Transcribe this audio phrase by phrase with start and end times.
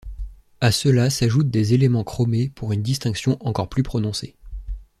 [0.61, 4.35] À cela s'ajoutent des éléments chromés pour une distinction encore plus prononcée.